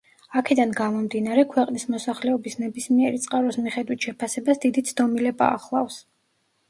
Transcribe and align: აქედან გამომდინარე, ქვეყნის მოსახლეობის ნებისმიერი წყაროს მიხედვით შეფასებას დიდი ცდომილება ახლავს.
აქედან 0.39 0.71
გამომდინარე, 0.77 1.43
ქვეყნის 1.51 1.85
მოსახლეობის 1.95 2.57
ნებისმიერი 2.63 3.21
წყაროს 3.29 3.61
მიხედვით 3.67 4.09
შეფასებას 4.09 4.63
დიდი 4.65 4.85
ცდომილება 4.89 5.55
ახლავს. 5.59 6.01